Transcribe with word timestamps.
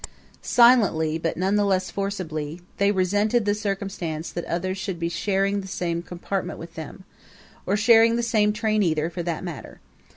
Silently, 0.41 1.19
but 1.19 1.37
none 1.37 1.57
the 1.57 1.63
less 1.63 1.91
forcibly, 1.91 2.59
they 2.77 2.91
resented 2.91 3.45
the 3.45 3.53
circumstance 3.53 4.31
that 4.31 4.43
others 4.45 4.75
should 4.79 4.97
be 4.99 5.09
sharing 5.09 5.61
the 5.61 5.67
same 5.67 6.01
compartment 6.01 6.57
with 6.57 6.73
them 6.73 7.03
or 7.67 7.77
sharing 7.77 8.15
the 8.15 8.23
same 8.23 8.51
train, 8.51 8.81
either, 8.81 9.11
for 9.11 9.21
that 9.21 9.43
matter. 9.43 9.79